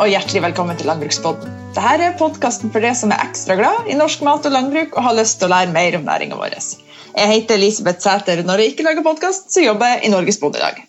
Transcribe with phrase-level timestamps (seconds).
[0.00, 1.50] og hjertelig velkommen til Landbrukspodden.
[1.76, 5.04] Dette er podkasten for deg som er ekstra glad i norsk mat og landbruk og
[5.08, 6.56] har lyst til å lære mer om næringa vår.
[7.12, 8.40] Jeg heter Elisabeth Sæter.
[8.46, 10.80] Når jeg ikke lager podkast, så jobber jeg i Norges Bondelag.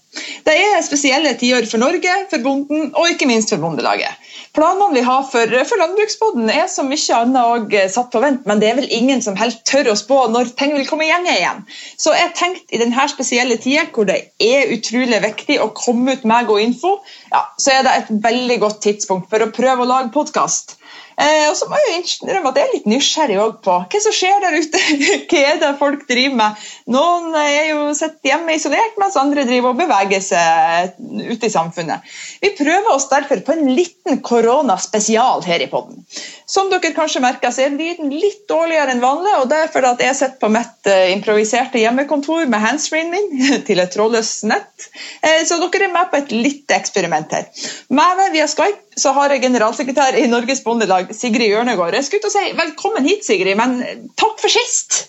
[0.45, 4.19] Det er spesielle tiår for Norge, for bonden og ikke minst for Bondelaget.
[4.53, 8.69] Planene vi har for, for landbruksboden er som mye annet satt på vent, men det
[8.69, 11.63] er vel ingen som helt tør å spå når ting vil komme i gjenge igjen.
[11.97, 16.27] Så jeg tenkte i denne spesielle tida hvor det er utrolig viktig å komme ut
[16.29, 16.93] med god info,
[17.33, 20.77] ja, så er det et veldig godt tidspunkt for å prøve å lage podkast.
[21.17, 24.43] Eh, og så må jeg innrømme at jeg er litt nysgjerrig på hva som skjer
[24.43, 24.83] der ute.
[25.29, 26.67] hva er det folk driver med?
[26.93, 32.13] Noen er jo sitter hjemme isolert, mens andre driver og beveger seg ute i samfunnet.
[32.43, 36.03] Vi prøver oss derfor på en liten koronaspesial her i podden.
[36.49, 39.33] Som dere kanskje merker, så er lyden litt dårligere enn vanlig.
[39.39, 43.29] og Det er fordi at jeg sitter på mitt eh, improviserte hjemmekontor med handsfreen min
[43.67, 44.89] til et trådløst nett.
[45.23, 47.47] Eh, så dere er med på et lite eksperiment her.
[47.89, 51.95] Med meg via Skype så har jeg generalsekretær i Norges Bondelag, Sigrid Hjørnegård.
[51.97, 53.79] Jeg skulle til å si velkommen hit, Sigrid, men
[54.19, 55.07] takk for sist.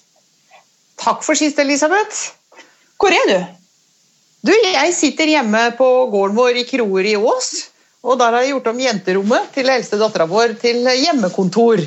[1.01, 2.33] Takk for sist, Elisabeth.
[3.01, 3.39] Hvor er du?
[4.45, 7.53] Du, Jeg sitter hjemme på gården vår i Kroer i Ås.
[8.05, 11.81] Og der har jeg gjort om jenterommet til eldste dattera vår til hjemmekontor.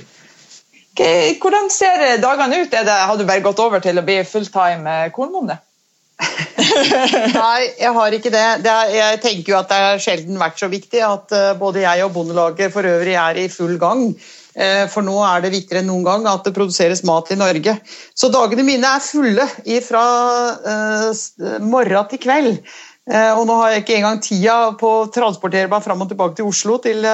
[0.97, 2.72] Hvordan ser dagene ut?
[2.73, 5.59] Det, har du bare gått over til å bli fulltime kornbonde?
[7.38, 8.46] Nei, jeg har ikke det.
[8.66, 11.84] det er, jeg tenker jo at det har sjelden vært så viktig at uh, både
[11.84, 14.09] jeg og Bondelaget for øvrig er i full gang.
[14.58, 17.78] Uh, for nå er det viktigere enn noen gang at det produseres mat i Norge.
[18.18, 19.46] Så dagene mine er fulle
[19.86, 20.06] fra
[20.66, 21.26] uh,
[21.62, 22.62] morgen til kveld.
[23.08, 26.50] Og nå har jeg ikke engang tida på å transportere meg fram og tilbake til
[26.50, 27.05] Oslo til,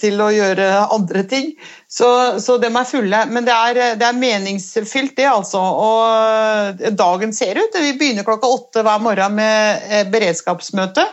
[0.00, 1.50] til å gjøre andre ting.
[1.92, 2.08] Så,
[2.40, 3.20] så de er fulle.
[3.28, 5.60] Men det er, det er, meningsfylt, det, altså.
[5.60, 7.76] Og dagen ser ut.
[7.76, 11.04] Vi begynner klokka åtte hver morgen med eh, beredskapsmøte.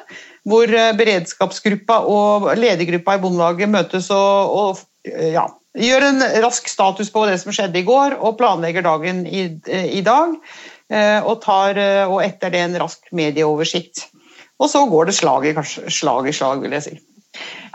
[0.47, 6.71] Hvor eh, beredskapsgruppa og ledergruppa i Bondelaget møtes og, og eh, ja, gjør en rask
[6.71, 9.49] status på det som skjedde i går, og planlegger dagen i,
[9.99, 10.37] i dag.
[10.89, 11.77] Og, tar,
[12.09, 14.07] og etter det en rask medieoversikt.
[14.59, 16.97] Og så går det slag i, slag i slag, vil jeg si.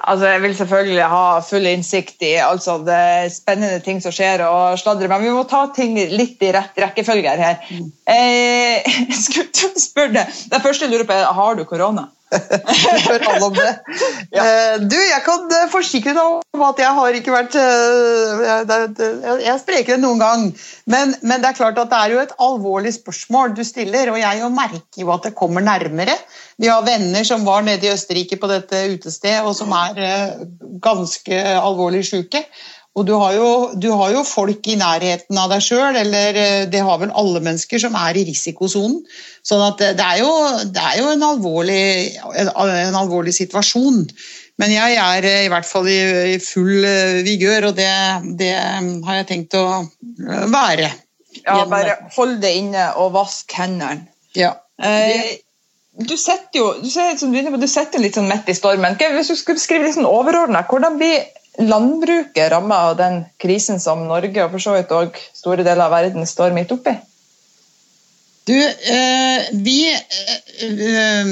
[0.04, 4.76] Altså, jeg vil selvfølgelig ha full innsikt i altså, det spennende ting som skjer, og
[4.80, 7.62] sladre, men vi må ta ting litt i rett rekkefølge her.
[7.70, 7.86] Mm.
[8.12, 12.10] Eh, jeg skulle spørre deg, Det første jeg lurer på, er har du korona?
[12.34, 13.70] Spør alle om det.
[14.34, 14.44] Ja.
[14.44, 18.44] Eh, du, jeg kan eh, forsikre deg om at jeg har ikke vært eh,
[19.42, 20.46] Jeg er sprekere noen gang.
[20.90, 24.20] Men, men, det er klart at det er jo et alvorlig spørsmål du stiller, og
[24.20, 26.16] jeg merker jo at det kommer nærmere.
[26.60, 30.44] Vi har venner som var nede i Østerrike på dette utestedet, og som er
[30.84, 32.44] ganske alvorlig syke.
[32.94, 36.66] Og du har, jo, du har, jo, folk i nærheten av deg sjøl, eller eh,
[36.70, 39.00] det har vel alle mennesker som er i risikosonen.
[39.42, 40.30] Sånn at det er jo,
[40.70, 41.82] det er jo en, alvorlig,
[42.38, 42.52] en,
[42.94, 44.04] alvorlig, situasjon.
[44.62, 47.90] Men jeg er eh, i hvert fall i, full eh, vigør, og det,
[48.38, 49.66] det, har jeg tenkt å
[50.54, 50.92] være.
[51.42, 54.06] Ja, bare hold det inne og vask hendene.
[54.38, 54.54] Ja.
[54.78, 55.40] Eh,
[55.94, 58.94] du setter jo du sitter, du litt sånn midt i stormen.
[58.98, 61.26] Hvis du skulle skrive litt sånn overordna, hvordan blir
[61.62, 65.94] landbruket ramma av den krisen som Norge og for så vidt òg store deler av
[65.94, 66.96] verden står midt oppi?
[68.44, 71.28] Du, eh, vi eh, eh,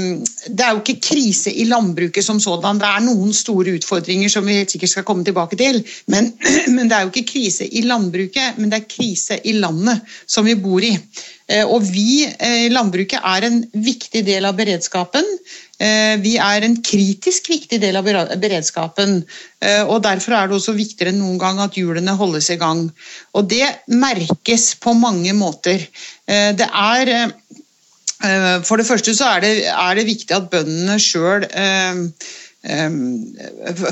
[0.49, 2.81] Det er jo ikke krise i landbruket som sådan.
[2.81, 5.83] Det er noen store utfordringer som vi sikkert skal komme tilbake til.
[6.09, 6.31] Men,
[6.75, 10.49] men, det er jo ikke krise i landbruket, men det er krise i landet som
[10.49, 10.95] vi bor i.
[11.69, 15.27] Og vi i landbruket er en viktig del av beredskapen.
[15.83, 19.23] Eh, vi er en kritisk viktig del av beredskapen.
[19.63, 22.87] Eh, og Derfor er det også viktigere enn noen gang at hjulene holdes i gang.
[23.35, 25.83] Og Det merkes på mange måter.
[26.29, 27.33] Eh, det er
[28.63, 31.43] For det første så er det, er det viktig at bøndene sjøl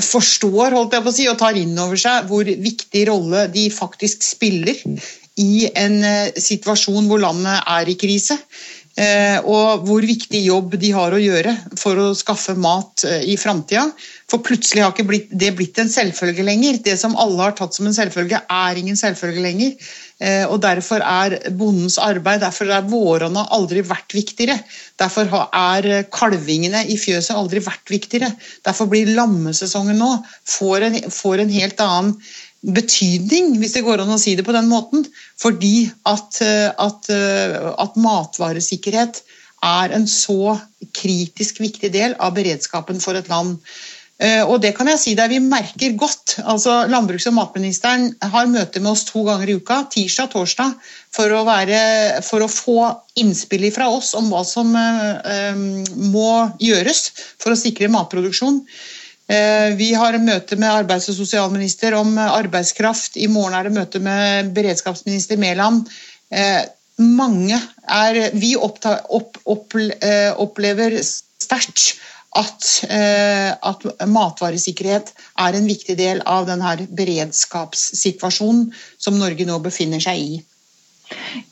[0.07, 3.65] forstår holdt jeg på å si, og tar inn over seg hvor viktig rolle de
[3.75, 4.79] faktisk spiller
[5.35, 5.99] i en
[6.39, 8.39] situasjon hvor landet er i krise.
[8.99, 13.37] Eh, og hvor viktig jobb de har å gjøre for å skaffe mat eh, i
[13.39, 13.85] framtida.
[14.27, 16.81] For plutselig har ikke det blitt en selvfølge lenger.
[16.83, 19.77] Det som alle har tatt som en selvfølge, er ingen selvfølge lenger.
[20.19, 24.59] Eh, og Derfor er bondens arbeid, derfor er våronna aldri vært viktigere.
[24.99, 28.33] Derfor er kalvingene i fjøset aldri vært viktigere.
[28.67, 30.13] Derfor blir lammesesongen nå
[30.57, 32.15] får en, får en helt annen
[32.61, 35.05] betydning, hvis det går an å si det på den måten.
[35.41, 39.21] Fordi at, eh, at, eh, at matvaresikkerhet
[39.63, 40.59] er en så
[40.93, 43.57] kritisk viktig del av beredskapen for et land.
[44.21, 46.37] Eh, og det kan jeg si der vi merker godt.
[46.45, 50.75] Altså, Landbruks- og matministeren har møte med oss to ganger i uka, tirsdag og torsdag,
[51.09, 55.57] for å, være, for å få innspill fra oss om hva som uh,
[56.13, 56.29] må
[56.61, 57.01] gjøres
[57.41, 58.61] for å sikre matproduksjon.
[59.77, 63.15] Vi har møte med arbeids- og sosialminister om arbeidskraft.
[63.15, 65.85] I morgen er det møte med beredskapsminister Mæland.
[66.99, 68.55] Mange er Vi
[70.45, 71.95] opplever sterkt
[72.37, 78.69] at, at, matvaresikkerhet er en viktig del av denne beredskapssituasjonen
[79.01, 80.39] som Norge nå befinner seg i.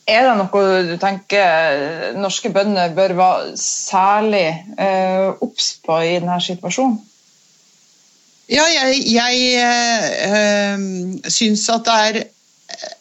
[0.08, 4.46] Er det noe du tenker norske bønder bør være særlig
[4.80, 6.96] eh, obs på i denne situasjonen?
[8.50, 9.42] Ja, jeg, jeg
[10.26, 10.86] øh,
[11.30, 12.24] syns at det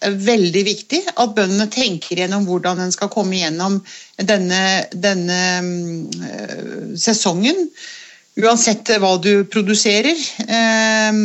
[0.05, 3.79] er veldig viktig at bøndene tenker gjennom hvordan en skal komme gjennom
[4.29, 4.61] denne,
[4.93, 7.69] denne øh, sesongen.
[8.39, 10.21] Uansett hva du produserer.
[10.45, 11.23] Øh,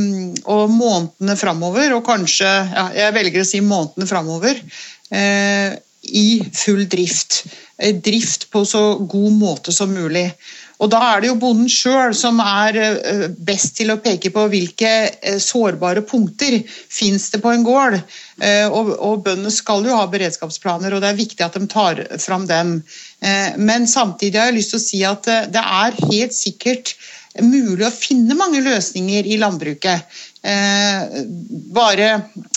[0.48, 4.64] og månedene framover, og kanskje ja, Jeg velger å si månedene framover.
[5.12, 7.44] Eh, i full drift.
[7.78, 10.30] Eh, drift på så god måte som mulig.
[10.84, 14.46] Og Da er det jo bonden sjøl som er eh, best til å peke på
[14.52, 14.92] hvilke
[15.40, 18.02] sårbare punkter fins det på en gård.
[18.44, 22.48] Og, og Bøndene skal jo ha beredskapsplaner, og det er viktig at de tar fram
[22.50, 22.74] dem.
[23.62, 26.96] Men samtidig har jeg lyst til å si at det er helt sikkert
[27.42, 30.06] mulig å finne mange løsninger i landbruket.
[30.44, 31.22] Eh,
[31.74, 32.10] bare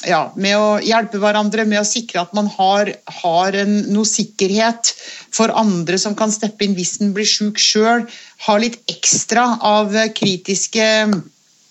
[0.05, 2.91] ja, med å hjelpe hverandre, med å sikre at man har,
[3.23, 4.93] har en, noe sikkerhet
[5.33, 8.05] for andre som kan steppe inn hvis en blir syk sjøl.
[8.49, 10.91] Ha litt ekstra av kritiske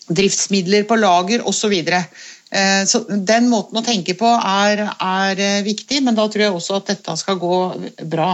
[0.09, 1.77] driftsmidler på lager osv.
[1.85, 6.81] Eh, så den måten å tenke på er, er viktig, men da tror jeg også
[6.81, 7.55] at dette skal gå
[8.09, 8.33] bra.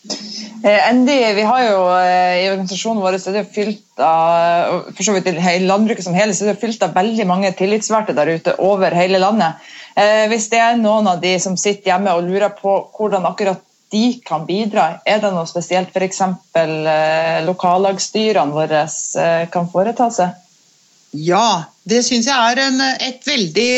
[0.00, 5.14] Eh, vi har jo eh, i organisasjonen vår så er det fylt av for så
[5.16, 5.28] vidt
[5.64, 9.60] landbruket som hele, så er fylt av veldig mange tillitsvalgte der ute over hele landet.
[9.96, 13.60] Eh, hvis det er noen av de som sitter hjemme og lurer på hvordan akkurat
[13.90, 16.20] de kan bidra, er det noe spesielt f.eks.
[17.48, 18.84] lokallagsstyrene våre
[19.50, 20.36] kan foreta seg?
[21.10, 23.70] Ja, det syns jeg er en, et, veldig,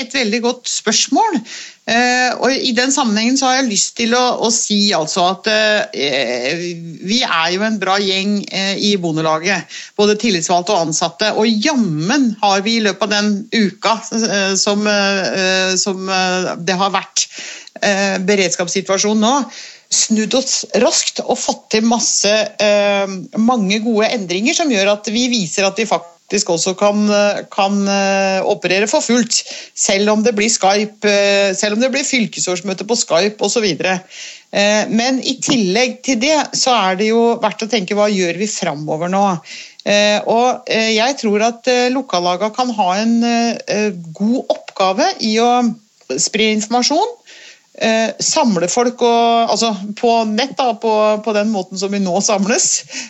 [0.00, 1.38] et, veldig, godt spørsmål.
[1.84, 5.50] Eh, og I den sammenhengen så har jeg lyst til å, å si altså at
[5.52, 6.62] eh,
[7.04, 9.68] vi er jo en bra gjeng eh, i Bondelaget.
[9.98, 11.34] Både tillitsvalgte og ansatte.
[11.36, 16.80] Og jammen har vi i løpet av den uka eh, som, eh, som eh, det
[16.80, 17.28] har vært
[18.24, 19.30] beredskapssituasjon nå,
[19.92, 22.30] snudd oss raskt og fått til masse,
[23.36, 27.04] mange gode endringer som gjør at vi viser at vi faktisk faktisk også kan,
[27.52, 29.44] kan, eh, operere for fullt.
[29.74, 33.64] Selv om det blir Skype, eh, selv om det blir fylkesårsmøte på Skype osv.
[34.52, 38.38] Eh, men i tillegg til det så er det jo verdt å tenke hva gjør
[38.38, 39.38] vi framover nå?
[39.84, 43.20] Og jeg tror at lokallagene kan ha en
[44.16, 45.74] god oppgave i å
[46.16, 47.10] spre informasjon.
[47.74, 50.92] Samle folk og, altså på nett, da, på,
[51.24, 52.68] på den måten som vi nå samles.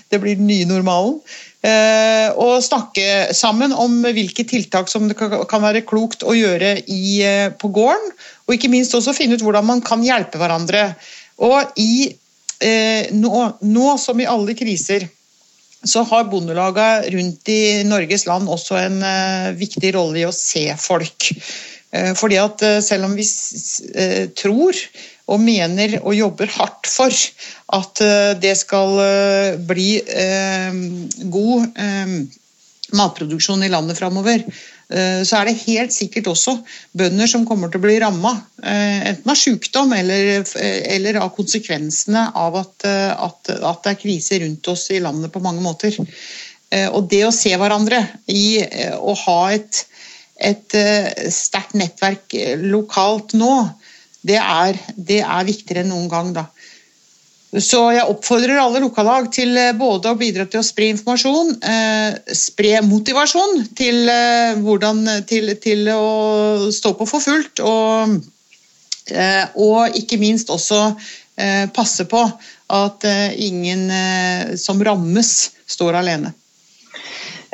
[0.08, 1.18] Det blir den nye normalen.
[1.64, 7.22] Eh, og snakke sammen om hvilke tiltak som det kan være klokt å gjøre i,
[7.24, 8.10] eh, på gården.
[8.44, 10.90] Og ikke minst også finne ut hvordan man kan hjelpe hverandre.
[11.40, 12.12] Og i,
[12.60, 15.08] eh, nå, nå, som i alle kriser,
[15.84, 19.00] så har bondelagene rundt i Norges land også en
[19.56, 21.28] viktig rolle i å se folk.
[22.18, 23.22] Fordi at selv om vi
[24.34, 24.78] tror
[25.32, 27.12] og mener og jobber hardt for
[27.78, 30.80] at eh, det skal eh, bli eh,
[31.32, 31.68] god
[32.94, 34.44] matproduksjon i landet framover,
[34.84, 36.52] så er det helt sikkert også
[36.94, 38.34] bønder som kommer til å bli ramma.
[38.60, 40.44] Enten av sykdom eller,
[40.92, 45.42] eller av konsekvensene av at, at, at, det er krise rundt oss i landet på
[45.42, 45.96] mange måter.
[46.92, 48.60] Og det å se hverandre i
[49.00, 49.82] å ha et,
[50.34, 50.74] et
[51.30, 53.52] sterkt nettverk lokalt nå,
[54.26, 56.32] det er, det er viktigere enn noen gang.
[56.36, 56.48] da.
[57.62, 62.16] Så jeg oppfordrer alle lokallag til eh, både å bidra til å spre informasjon, eh,
[62.34, 68.16] spre motivasjon til, eh, hvordan, til, til, å stå på for fullt, og,
[69.12, 70.80] eh, og ikke minst også
[71.38, 72.24] eh, passe på
[72.74, 73.86] at eh, ingen
[74.58, 76.34] som rammes, står alene.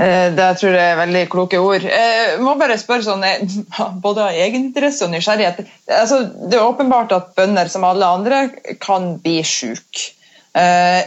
[0.01, 1.85] Eh, det tror jeg er veldig kloke ord.
[1.85, 3.25] Jeg eh, må bare spørre sånn,
[4.05, 5.67] både av egeninteresse og nysgjerrighet.
[5.93, 8.45] Altså, det er åpenbart at bønder som alle andre
[8.81, 10.13] kan bli syke.
[10.57, 11.03] Eh,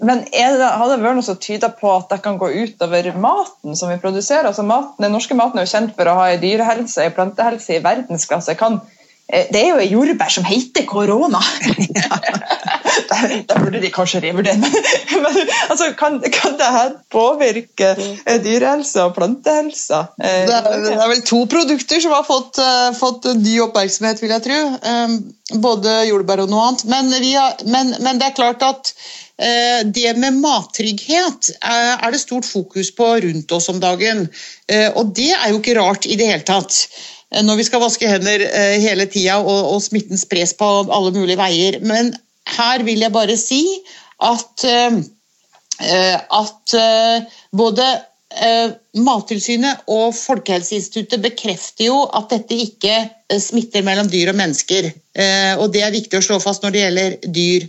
[0.00, 3.76] men det, har det vært noe som tyder på at det kan gå utover maten
[3.76, 4.48] som vi produserer?
[4.48, 7.76] Altså maten, den norske maten er jo kjent for å ha en dyrehelse, en plantehelse
[7.76, 8.56] i verdensklasse.
[8.56, 8.99] Kan, Eh,
[9.30, 11.40] det er jo ei jordbær som heter korona.
[13.48, 14.58] da burde de kanskje revurdere.
[15.24, 15.38] Men
[15.70, 20.02] altså, kan, kan det her påvirke eh, dyrehelsa og plantehelsa?
[20.18, 22.58] Eh, det er, det er, vel to produkter som har fått,
[22.98, 24.60] fått ny oppmerksomhet, vil jeg tro.
[24.82, 25.16] Um,
[25.62, 26.86] både jordbær og noe annet.
[26.90, 28.94] Men, har, men, men det er klart at
[29.40, 34.26] det med mattrygghet er det stort fokus på rundt oss om dagen.
[35.00, 36.82] Og det er jo ikke rart i det hele tatt.
[37.34, 41.14] Eh, når vi skal vaske hender eh, hele tida og, og smitten spres på alle
[41.14, 41.80] mulige veier.
[41.86, 42.14] Men
[42.56, 43.62] her vil jeg bare si
[44.26, 45.00] at, eh,
[46.18, 46.78] at
[47.56, 47.90] både
[48.94, 54.86] Mattilsynet og Folkehelseinstituttet bekrefter jo at dette ikke smitter mellom dyr og mennesker.
[55.58, 57.66] Og det er viktig å slå fast når det gjelder dyr.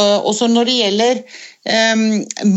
[0.00, 1.22] Også når det gjelder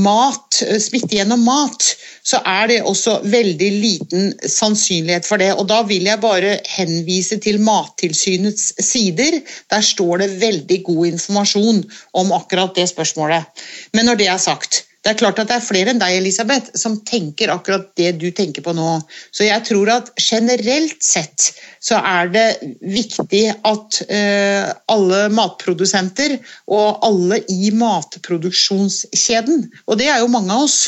[0.02, 1.92] mat, smitte gjennom mat,
[2.24, 5.52] så er det også veldig liten sannsynlighet for det.
[5.58, 9.42] Og da vil jeg bare henvise til Mattilsynets sider.
[9.72, 11.84] Der står det veldig god informasjon
[12.20, 13.68] om akkurat det spørsmålet.
[13.94, 16.70] Men når det er sagt, det er klart at det er flere enn deg Elisabeth,
[16.80, 19.02] som tenker akkurat det du tenker på nå.
[19.36, 21.50] Så jeg tror at generelt sett
[21.84, 22.46] så er det
[22.80, 26.38] viktig at uh, alle matprodusenter
[26.72, 30.80] og alle i matproduksjonskjeden, og det er jo mange av oss,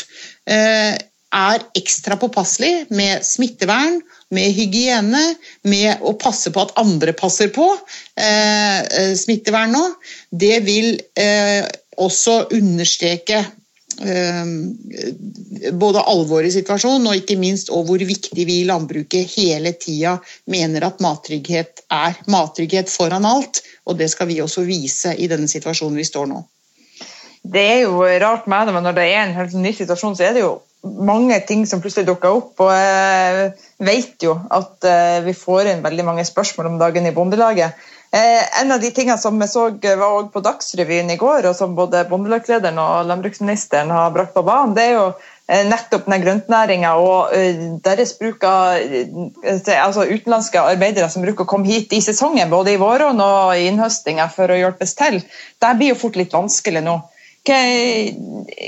[0.48, 0.96] uh,
[1.34, 4.00] er ekstra påpasselig med smittevern,
[4.34, 5.34] med hygiene,
[5.66, 9.84] med å passe på at andre passer på eh, eh smittevern nå,
[10.30, 11.66] det vil eh,
[11.96, 13.38] også understreke
[14.00, 14.50] eh,
[15.72, 20.16] både alvoret i situasjonen og ikke minst og hvor viktig vi i landbruket hele tida
[20.50, 23.62] mener at mattrygghet er mattrygghet foran alt.
[23.86, 26.42] Og det skal vi også vise i denne situasjonen vi står nå.
[27.46, 30.26] Det er jo rart med det, men når det er en helt ny situasjon, så
[30.26, 30.56] er det jo
[30.86, 32.54] mange ting som plutselig dukker opp.
[32.64, 33.52] Og jeg
[33.86, 37.76] vet jo at eh, vi får inn veldig mange spørsmål om dagen i Bondelaget.
[38.14, 41.74] Eh, en av de tingene som vi så var på Dagsrevyen i går, og som
[41.76, 46.94] både bondelagslederen og landbruksministeren har brakt på banen, det er jo eh, nettopp den grøntnæringa
[47.02, 47.34] og
[47.84, 48.78] deres bruk av
[49.74, 53.66] altså utenlandske arbeidere som bruker å komme hit i sesongen, både i våren og i
[53.72, 55.20] innhøstinga for å hjelpes til.
[55.60, 57.00] Det blir jo fort litt vanskelig nå.
[57.46, 57.58] Hva,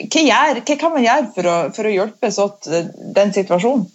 [0.06, 2.68] hva, gjør, hva kan man gjøre for å, for å hjelpe åt
[3.16, 3.88] den situasjonen?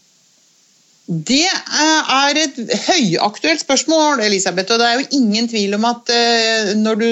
[1.03, 4.71] Det er et høyaktuelt spørsmål, Elisabeth.
[4.71, 7.07] Og det er jo ingen tvil om at eh, når du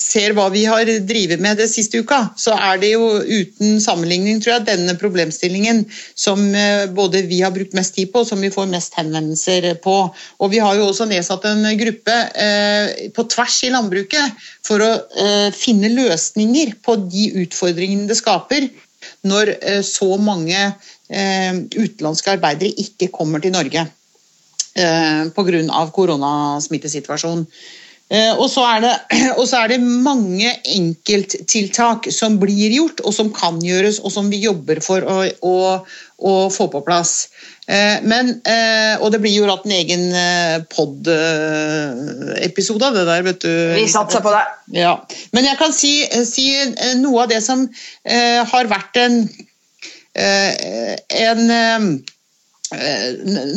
[0.00, 4.40] ser hva vi har drevet med det siste uka, så er det jo uten sammenligning,
[4.40, 5.82] tror jeg, denne problemstillingen
[6.16, 9.74] som eh, både vi har brukt mest tid på, og som vi får mest henvendelser
[9.84, 9.98] på.
[10.40, 14.90] Og vi har jo også nedsatt en gruppe eh, på tvers i landbruket for å
[15.52, 18.70] finne løsninger på de utfordringene det skaper
[19.28, 19.50] når
[19.84, 20.70] så mange
[21.14, 23.86] utenlandske arbeidere ikke kommer til Norge
[24.74, 25.90] eh, pga.
[25.94, 27.46] koronasmittesituasjonen.
[28.12, 28.92] Eh, og så, det,
[29.40, 34.30] og så, er det, mange enkelttiltak som blir gjort, og som kan gjøres, og som
[34.30, 35.84] vi jobber for å, å,
[36.18, 37.28] å få på plass.
[37.64, 38.44] Men,
[39.00, 40.12] og det blir jo hatt en egen
[40.68, 43.72] pod-episode av det der, vet du.
[43.72, 44.44] Vi satser på det.
[44.76, 45.00] Ja.
[45.32, 46.60] Men jeg kan si, si
[47.00, 47.64] noe av det som
[48.04, 49.53] har vært en Eh,
[50.14, 51.86] en eh,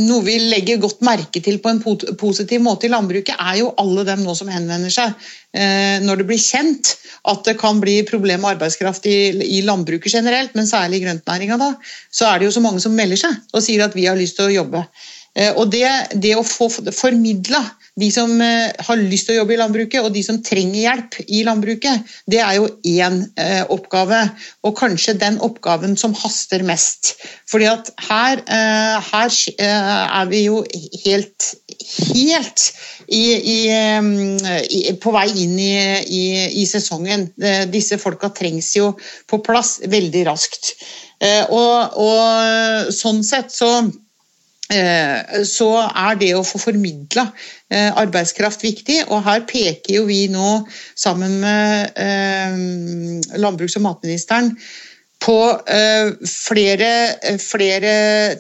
[0.08, 1.82] noe vi legger godt merke til på en
[2.20, 5.14] positiv måte i landbruket, er jo alle dem nå som henvender seg.
[5.58, 6.96] Eh, når det blir kjent
[7.28, 11.72] at det kan bli problem med arbeidskraft i, landbruket generelt, men særlig i grøntnæringa,
[12.12, 14.38] så er det jo så mange som melder seg og sier at vi har lyst
[14.40, 14.84] til å jobbe.
[15.60, 15.86] Og det,
[16.18, 17.60] det å få formidla
[17.98, 21.18] de som eh, har lyst til å jobbe i landbruket, og de som trenger hjelp
[21.26, 24.22] i landbruket, det er jo én eh, oppgave.
[24.68, 27.16] Og kanskje den oppgaven som haster mest.
[27.50, 30.62] Fordi at her, eh, her er vi jo
[31.08, 31.50] helt,
[32.12, 32.70] helt
[33.08, 37.30] i, i, i, på vei inn i, sesongen.
[37.74, 38.92] Disse folka trengs jo
[39.30, 40.76] på plass veldig raskt.
[41.50, 44.07] Og, og sånn sett så Eh,
[45.48, 47.24] så er det å få formidla
[47.72, 49.04] eh, arbeidskraft viktig.
[49.08, 50.68] Og her peker jo vi nå,
[51.00, 52.58] sammen med eh,
[53.40, 54.56] landbruks- og matministeren,
[55.18, 55.34] på
[56.30, 56.90] flere,
[57.42, 57.94] flere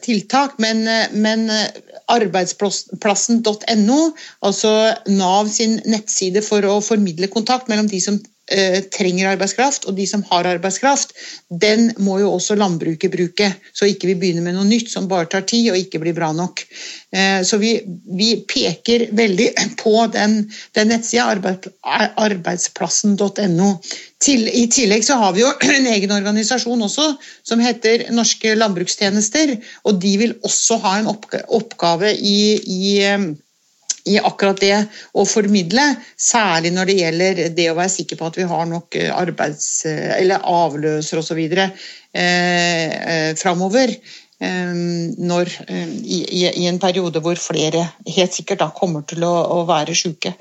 [0.03, 0.60] tiltak.
[0.62, 0.84] Men,
[1.17, 1.50] men
[2.13, 3.98] arbeidsplassen.no,
[4.46, 4.74] altså
[5.10, 8.34] Nav sin nettside for å formidle kontakt mellom de som Eh,
[8.95, 11.11] trenger arbeidskraft, og de som har arbeidskraft,
[11.49, 13.49] den må jo også landbruket bruke.
[13.75, 16.31] Så ikke vi begynner med noe nytt som bare tar tid og ikke blir bra
[16.35, 16.63] nok.
[17.15, 17.77] Eh, så vi,
[18.17, 19.49] vi peker veldig
[19.83, 20.39] på den,
[20.75, 23.71] den nettsida, arbeid, arbeidsplassen.no.
[24.27, 27.09] I tillegg så har vi jo en egen organisasjon også
[27.47, 29.57] som heter Norske landbrukstjenester.
[29.87, 32.83] Og de vil også ha en oppgave i, i
[34.07, 34.77] i akkurat det
[35.13, 35.85] å formidle,
[36.17, 40.43] særlig når det gjelder det å være sikker på at vi har nok arbeids- eller
[40.47, 41.43] avløser osv.
[42.17, 43.91] Eh, eh, framover.
[44.39, 44.73] Eh,
[45.17, 45.51] når,
[46.03, 46.19] i,
[46.53, 50.33] i, en periode hvor flere helt sikkert da kommer til å, å være syke.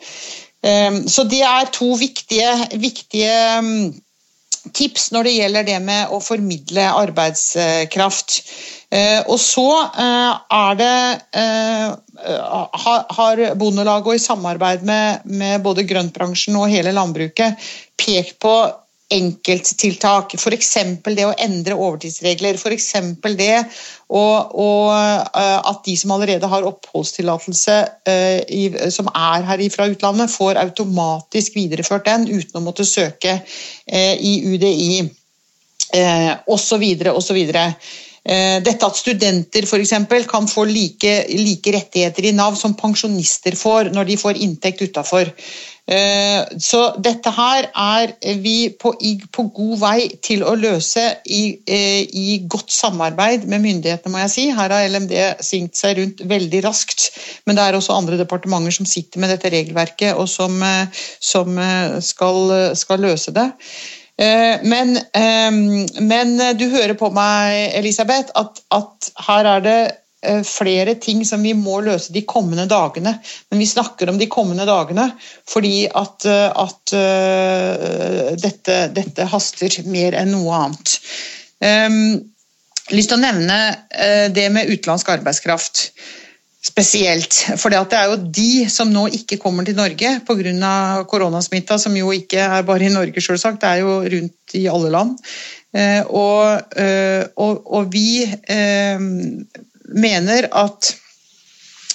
[0.63, 3.87] Eh, så det er to viktige, viktige mm,
[4.75, 8.39] tips når det gjelder det med å formidle arbeidskraft.
[8.95, 10.97] Eh, og så eh, er det
[12.87, 17.61] har Bondelaget og i samarbeid med, med både grøntbransjen og hele landbruket
[18.01, 18.55] pekt på
[19.13, 20.35] enkelttiltak.
[20.35, 20.73] F.eks.
[21.05, 22.59] det å endre overtidsregler.
[22.59, 22.89] F.eks.
[23.39, 23.53] det
[24.09, 27.77] å, å, eh, at de som allerede har oppholdstillatelse
[28.09, 34.15] uh, som er her fra utlandet, får automatisk videreført den uten å måtte søke uh,
[34.19, 35.07] i UDI
[36.51, 37.55] og så videre, og så osv.
[38.27, 44.09] Dette at studenter eksempel, kan få like, like rettigheter i Nav som pensjonister får når
[44.09, 45.31] de får inntekt utafor.
[45.87, 48.91] Eh, så dette her er vi på,
[49.33, 54.33] på god vei til å løse i, eh, i, godt samarbeid med myndighetene, må jeg
[54.33, 54.47] si.
[54.57, 55.15] Her har LMD
[55.47, 57.07] svingt seg rundt veldig raskt,
[57.47, 60.91] men det er også andre departementer som sitter med dette regelverket og som, eh,
[61.23, 61.55] som
[62.03, 63.47] skal, skal, løse det.
[64.17, 64.95] Men,
[66.01, 69.81] men, du hører på meg, Elisabeth, at, at her er det
[70.27, 73.13] Eh, flere ting som vi må løse de kommende dagene.
[73.51, 75.11] Men vi snakker om de kommende dagene
[75.47, 76.95] fordi at, eh, at
[78.43, 80.97] dette, dette, haster mer enn noe annet.
[81.61, 83.59] Jeg har lyst til å nevne
[84.37, 85.87] det med utenlandsk arbeidskraft
[86.67, 87.37] spesielt.
[87.61, 91.05] For det er jo de som nå ikke kommer til Norge pga.
[91.09, 94.91] koronasmitta, som jo ikke er bare i Norge, selvsagt, det er jo rundt i alle
[94.91, 95.17] land.
[96.09, 96.77] Og,
[97.37, 98.25] og, og vi
[99.93, 100.95] mener at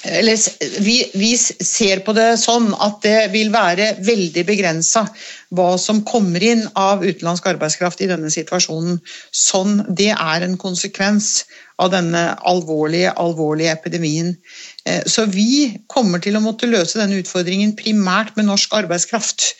[0.03, 0.37] eller
[0.81, 5.03] vi, vi, ser på det sånn at det vil være veldig begrensa
[5.53, 8.97] hva som kommer inn av utenlandsk arbeidskraft i denne situasjonen.
[9.29, 11.43] Sånn, det er en konsekvens
[11.81, 14.35] av denne alvorlige, alvorlige epidemien.
[14.85, 19.51] Eh, så vi kommer til å måtte løse denne utfordringen primært med norsk arbeidskraft.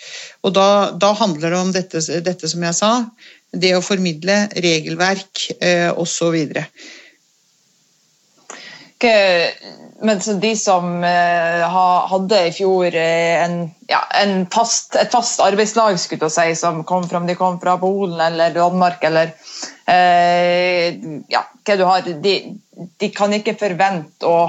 [0.46, 0.70] Og da,
[1.02, 2.94] da handler det om dette, dette, som jeg sa,
[3.52, 6.38] det å formidle regelverk eh, osv
[10.02, 11.64] men de som eh,
[12.10, 17.06] hadde i fjor eh, en, ja, en fast, et fast arbeidslag skulle si, som kom
[17.10, 19.34] fra, de kom fra Polen eller Danmark eller
[19.86, 20.98] eh,
[21.30, 22.36] ja, hva du har, de,
[22.98, 24.40] de kan ikke forvente å,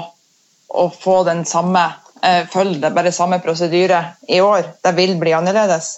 [0.73, 1.85] å få den samme
[2.23, 4.73] eh, følge, bare samme prosedyre i år.
[4.81, 5.93] Det vil bli annerledes.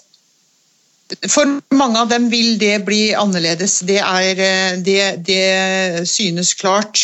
[1.05, 1.45] For
[1.77, 3.77] mange av dem vil det bli annerledes.
[3.85, 6.97] Det, er, eh, det, det synes klart.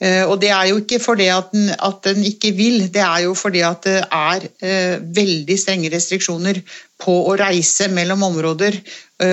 [0.00, 3.34] Eh, og det er jo ikke fordi at den, at ikke vil, det er jo
[3.36, 6.62] fordi at det er eh, veldig strenge restriksjoner
[7.02, 8.78] på å reise mellom områder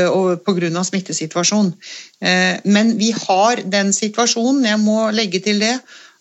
[0.09, 0.83] og pga.
[0.85, 1.71] smittesituasjonen.
[2.65, 5.75] Men vi har den situasjonen, jeg må legge til det,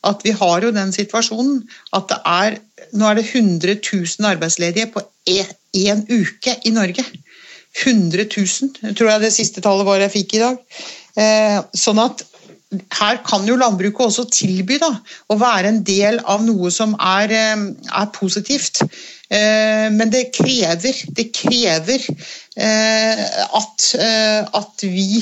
[0.09, 1.63] at vi har jo den situasjonen
[1.97, 2.59] at det er
[2.97, 7.05] Nå er det 100 000 arbeidsledige på én uke i Norge.
[7.77, 10.59] 100 000, tror jeg det siste tallet var jeg fikk i dag.
[11.19, 12.25] Eh, sånn at
[12.69, 14.91] her kan jo landbruket også tilby da,
[15.33, 17.63] å være en del av noe som er, eh,
[18.01, 18.83] er positivt.
[19.31, 22.05] Eh, men det krever, det krever
[22.57, 23.23] eh,
[23.57, 23.87] at,
[24.57, 25.21] at, vi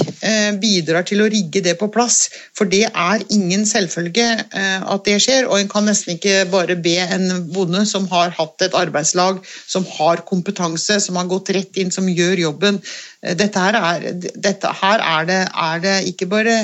[0.62, 2.28] bidrar til å rigge det på plass.
[2.54, 5.46] For det er ingen selvfølge at det skjer.
[5.46, 9.86] Og en kan nesten ikke bare be en bonde som har hatt et arbeidslag, som
[9.98, 12.82] har kompetanse, som har gått rett inn, som gjør jobben.
[13.22, 16.58] Dette her er, dette her er, det, er det ikke bare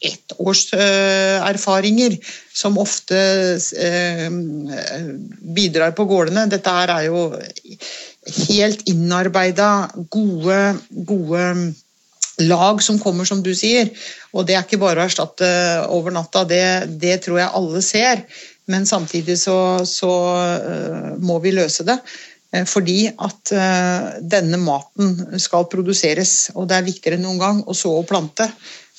[0.00, 2.16] ett års eh, erfaringer
[2.54, 3.16] som ofte
[3.80, 4.28] eh,
[5.56, 6.46] bidrar på gårdene.
[6.52, 7.30] Dette er jo
[8.48, 11.46] helt innarbeida, gode, gode
[12.44, 13.88] lag som kommer, som du sier.
[14.36, 15.48] Og det er ikke bare å erstatte
[15.88, 16.64] over natta, det,
[17.00, 18.24] det tror jeg alle ser.
[18.68, 20.12] Men samtidig så, så
[21.22, 21.96] må vi løse det.
[22.66, 23.52] Fordi at
[24.26, 28.48] denne maten skal produseres, og det er viktigere enn noen gang å så og plante.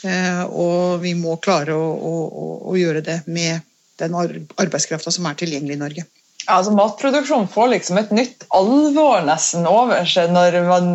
[0.05, 3.65] Eh, og vi må klare å, å, å gjøre det med
[3.97, 6.05] den arbeidskrafta som er tilgjengelig i Norge.
[6.47, 10.85] Altså Matproduksjon får liksom et nytt alvor nesten over seg når man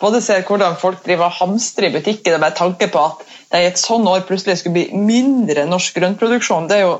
[0.00, 3.68] både ser hvordan folk driver og hamstrer i butikken med tanke på at det i
[3.68, 6.70] et sånn år plutselig skulle bli mindre norsk grønnproduksjon.
[6.70, 6.94] Det er jo,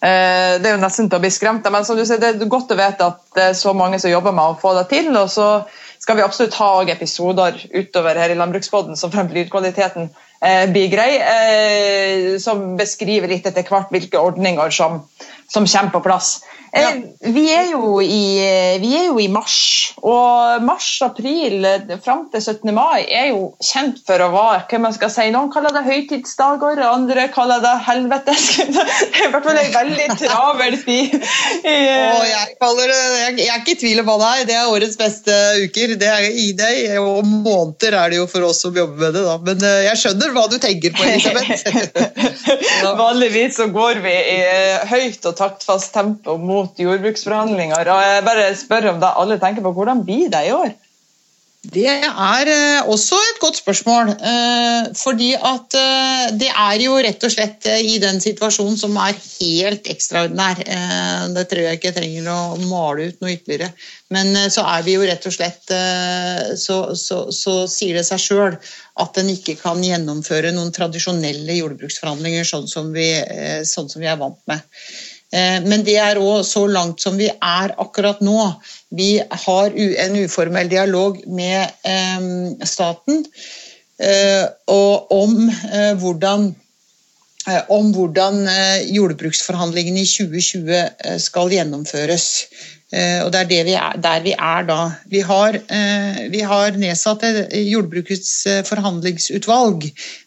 [0.00, 1.74] eh, det er jo nesten til å bli skremt av.
[1.74, 4.14] Men som du sier, det er godt å vite at det er så mange som
[4.14, 5.10] jobber med å få det til.
[5.16, 5.50] og så
[5.98, 10.08] skal vi absolutt ha episoder utover her i Landbruksboden som fremmer lydkvaliteten
[10.70, 15.00] blir grei, eh, som beskriver litt etter hvert hvilke ordninger som,
[15.50, 16.36] som kommer på plass.
[16.72, 16.90] Ja.
[17.20, 17.70] Vi, er
[18.04, 18.24] i,
[18.82, 21.64] vi, er jo i, mars, og mars-april
[22.04, 22.72] fram til 17.
[22.76, 26.82] mai er jo kjent for å være hva man skal si, Noen kaller det høytidsdager,
[26.84, 28.36] andre kaller det helvete.
[28.78, 31.14] Det er i hvert fall en veldig travel tid.
[31.64, 34.46] jeg, det, jeg, jeg, er ikke i tvil om hva det er.
[34.48, 35.94] Det er årets beste uker.
[36.00, 39.24] Det er i deg, og måneder er det jo for oss som jobber med det.
[39.26, 39.36] Da.
[39.44, 41.64] Men eh, jeg skjønner hva du tenker på, Elisabeth.
[43.02, 44.38] Vanligvis så går vi i
[44.90, 47.88] høyt og taktfast tempo mot mot jordbruksforhandlinger.
[47.88, 49.72] og Jeg bare spør om det alle tenker på.
[49.72, 50.76] Hvordan blir det i år?
[51.68, 54.12] Det er eh, også et godt spørsmål.
[54.14, 59.18] Eh, fordi at eh, det er jo rett og slett i den situasjonen som er
[59.18, 60.62] helt ekstraordinær.
[61.34, 62.38] Det tror jeg ikke jeg trenger å
[62.70, 63.72] male ut noe ytterligere.
[64.14, 65.68] Men så er vi jo rett og slett
[66.56, 68.56] Så, så, så sier det seg sjøl
[69.02, 73.10] at en ikke kan gjennomføre noen tradisjonelle jordbruksforhandlinger sånn som vi,
[73.68, 74.64] sånn som vi er vant med.
[75.28, 78.38] Eh, men det er òg så langt som vi er akkurat nå.
[78.96, 82.30] Vi har en uformell dialog med eh,
[82.68, 83.26] staten
[84.00, 85.36] eh, om
[86.00, 86.54] hvordan
[87.72, 88.42] om hvordan
[88.92, 92.26] jordbruksforhandlingene i 2020 skal gjennomføres.
[92.92, 94.76] Og Det er det vi er, der vi er da.
[95.08, 95.56] Vi har,
[96.28, 97.24] vi har nedsatt
[97.56, 98.34] jordbrukets
[98.68, 99.86] forhandlingsutvalg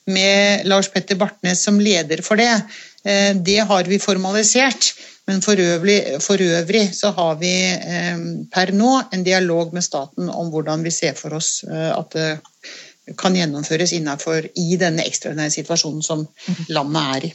[0.09, 2.55] med Lars Petter Bartnes som leder for det.
[3.03, 4.93] Eh, det har vi formalisert.
[5.29, 10.29] Men for øvrig, for øvrig, så har vi eh, per nå en dialog med staten
[10.29, 15.53] om hvordan vi ser for oss eh, at det kan gjennomføres innenfor i denne ekstraordinære
[15.53, 16.25] situasjonen som
[16.69, 17.31] landet er i.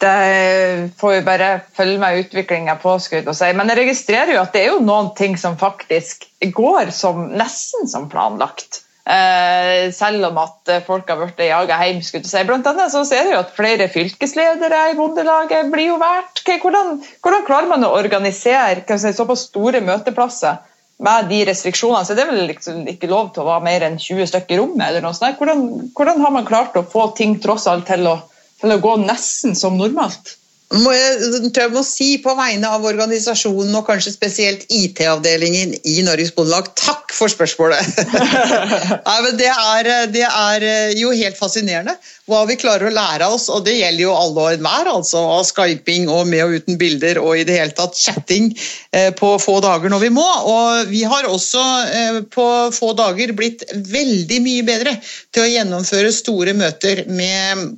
[0.00, 2.96] Det får vi bare følge med utviklinga på.
[2.98, 3.52] Si.
[3.56, 7.88] Men jeg registrerer jo at det er jo noen ting som faktisk går som, nesten
[7.88, 8.82] som planlagt.
[9.10, 12.02] Eh, selv om at eh, folk har blitt jaga hjem.
[12.04, 12.42] Si.
[12.46, 16.44] Blant annet så ser vi at flere fylkesledere i Bondelaget blir jo valgt.
[16.46, 20.60] Hvordan, hvordan, klarer man å organisere si, såpass store møteplasser
[21.02, 22.06] med de restriksjonene?
[22.06, 24.60] Så det er vel liksom ikke lov til å være mer enn 20 stykker i
[24.62, 24.86] rommet?
[24.86, 25.40] eller noe sånt.
[25.40, 28.18] Hvordan, hvordan, har man klart å få ting tross alt til å,
[28.62, 30.36] til å gå nesten som normalt?
[30.78, 36.30] Må jeg, jeg må si på vegne av organisasjonen og kanskje spesielt IT-avdelingen i Norges
[36.36, 37.98] Bondelag, takk for spørsmålet!
[39.08, 41.96] Nei, det, er, det, er, jo helt fascinerende
[42.30, 44.92] hva vi klarer å lære oss, og det gjelder jo alle og enhver.
[44.94, 48.52] altså Av skyping og med og uten bilder og i det hele tatt chatting
[48.94, 50.28] eh, på få dager når vi må.
[50.54, 52.46] Og vi har også eh, på
[52.78, 54.94] få dager blitt veldig mye bedre
[55.34, 57.72] til å gjennomføre store møter med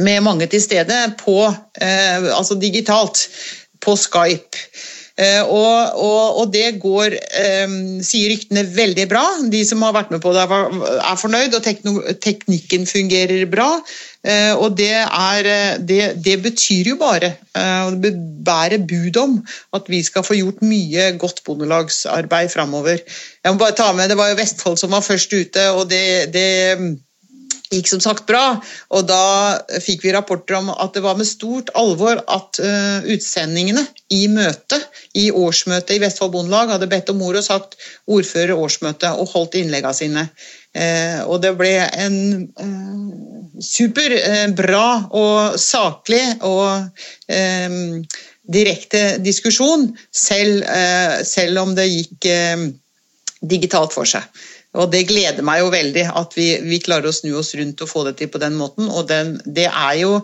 [0.00, 1.44] med mange til stede på,
[1.80, 3.28] eh, altså digitalt
[3.82, 4.62] på Skype.
[5.20, 7.74] Eh, og, og, og, det går, eh,
[8.04, 9.24] sier ryktene, veldig bra.
[9.52, 13.68] De som har vært med på det, er fornøyd, og tekno, teknikken fungerer bra.
[14.24, 15.50] Eh, og det, er,
[15.84, 18.14] det, det, betyr jo bare, eh, og det
[18.46, 19.38] bærer bud om,
[19.76, 23.04] at vi skal få gjort mye godt bondelagsarbeid framover.
[23.44, 26.32] Jeg må bare ta med, Det var jo Vestfold som var først ute, og det,
[26.32, 26.48] det
[27.72, 28.56] gikk som sagt bra.
[28.94, 33.84] Og da fikk vi rapporter om at det var med stort alvor at uh, utsendingene
[34.12, 37.78] i møtet, i årsmøtet i Vestfold Bondelag, hadde bedt om ord og sagt
[38.10, 40.26] ordfører årsmøte og holdt innleggene sine.
[40.72, 42.18] Uh, og det ble en
[42.60, 46.88] uh, superbra og saklig og
[48.52, 50.64] direkte diskusjon, selv,
[51.28, 52.26] selv, om det gikk
[53.52, 54.26] digitalt for seg.
[54.78, 57.90] Og Det gleder meg jo veldig at vi, vi, klarer å snu oss rundt og
[57.90, 58.88] få det til på den måten.
[58.88, 60.14] og den, Det er jo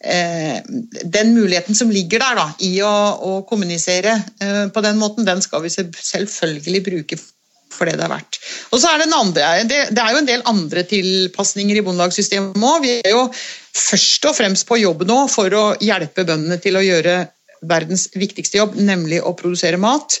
[0.00, 0.60] eh,
[1.02, 5.42] Den muligheten som ligger der da, i å, å kommunisere eh, på den måten, den
[5.42, 7.18] skal vi selvfølgelig bruke
[7.76, 8.38] for det det er verdt.
[8.72, 11.84] Og så er Det en andre, det, det er jo en del andre tilpasninger i
[11.84, 12.82] bondelagssystemet òg.
[12.84, 13.26] Vi er jo
[13.76, 17.24] først og fremst på jobb nå for å hjelpe bøndene til å gjøre
[17.66, 20.18] verdens viktigste jobb, nemlig å produsere mat.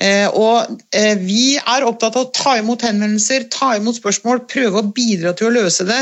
[0.00, 4.80] Eh, og eh, Vi er opptatt av å ta imot henvendelser, ta imot spørsmål, prøve
[4.80, 6.00] å bidra til å løse det.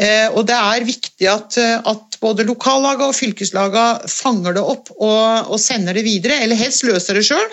[0.00, 1.56] Eh, og Det er viktig at,
[1.88, 6.84] at både lokallaga og fylkeslaga fanger det opp og, og, sender det videre, eller helst
[6.86, 7.48] løser det sjøl.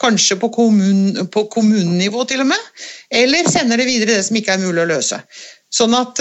[0.00, 2.70] Kanskje på, kommun, på kommunenivå til og med.
[3.12, 5.20] Eller sender det videre det som ikke er mulig å løse.
[5.70, 6.18] Sånn at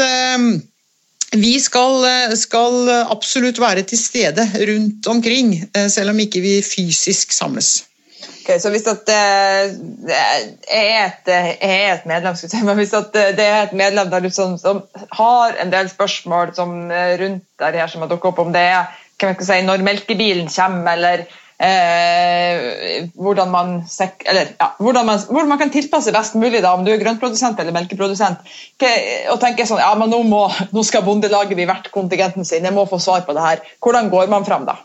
[1.31, 2.03] vi skal,
[2.37, 5.55] skal, absolutt være til stede rundt omkring,
[5.87, 7.77] selv om ikke vi fysisk samles.
[8.29, 9.67] Okay, så hvis det er
[11.05, 14.81] et, er et medlemssystem, hvis det er et medlem der som, som,
[15.17, 16.79] har en del spørsmål som,
[17.21, 18.89] rundt der her som har dukket opp, om det er
[19.43, 21.25] si, når melkebilen kommer, eller
[21.59, 23.73] eh, hvordan, man,
[24.25, 27.59] eller, ja, hvordan, man, hvordan, man, kan tilpasse best mulig da, om du er grøntprodusent
[27.59, 28.45] eller melkeprodusent.
[29.29, 32.75] og tenke sånn, ja, men nå, må, nå skal Bondelaget bli verdt kontingenten sin, jeg
[32.75, 33.65] må få svar på det her.
[33.83, 34.79] Hvordan går man fram da?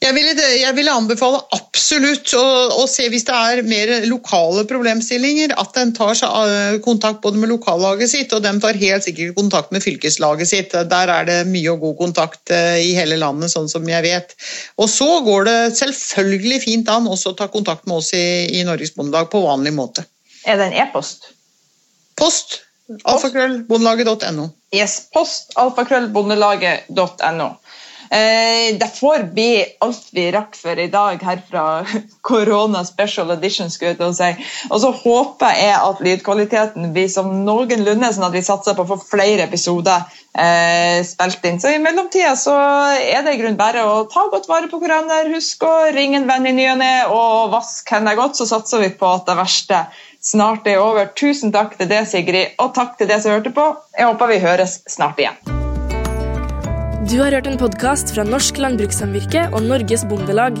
[0.00, 5.52] Jeg ville, jeg ville, anbefale absolutt å, å, se hvis det er mer lokale problemstillinger,
[5.60, 9.74] at en tar eh, kontakt både med lokallaget sitt og de tar helt sikkert kontakt
[9.76, 10.72] med fylkeslaget sitt.
[10.72, 14.32] Der er det mye og god kontakt eh, i hele landet, sånn som jeg vet.
[14.80, 18.24] Og så går det selvfølgelig fint an også å ta kontakt med oss i,
[18.56, 20.08] i Norges Bondelag på vanlig måte.
[20.48, 21.28] Er det en e-post?
[22.16, 22.62] Post.
[23.04, 24.48] Alfakrøllbondelaget.no.
[24.72, 27.52] Yes, post alfakrøllbondelaget.no.
[28.10, 31.84] Eh, det får bli alt vi rakk for i dag her fra
[32.26, 33.70] Korona Special Edition.
[33.70, 34.30] skulle jeg si.
[34.70, 38.90] Og så håper jeg at lydkvaliteten blir som noenlunde, sånn at vi satser på å
[38.90, 40.02] få flere episoder
[40.34, 41.62] eh, spilt inn.
[41.62, 42.56] Så I mellomtida så
[42.98, 45.30] er det i grunn bare å ta godt vare på hverandre.
[45.36, 48.82] Husk å ringe en venn i ny og ne og vask hendene godt, så satser
[48.82, 49.84] vi på at det verste
[50.20, 51.14] snart er over.
[51.14, 53.70] Tusen takk til deg, Sigrid, og takk til deg som hørte på.
[53.94, 55.59] Jeg håper vi høres snart igjen.
[57.10, 60.60] Du har hørt en podkast fra Norsk Landbrukssamvirke og Norges Bondelag.